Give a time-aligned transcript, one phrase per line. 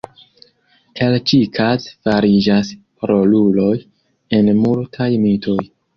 [1.07, 2.71] El ĉi-kaze fariĝas
[3.13, 3.71] roluloj
[4.39, 5.59] en multaj mitoj.